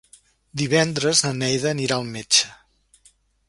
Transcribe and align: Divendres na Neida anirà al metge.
Divendres 0.61 1.21
na 1.27 1.33
Neida 1.43 1.69
anirà 1.75 2.01
al 2.01 2.11
metge. 2.19 2.51